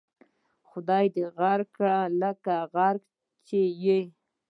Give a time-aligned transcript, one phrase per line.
[0.69, 3.03] خدای دې غرق کړه لکه غرق
[3.47, 4.01] چې یې.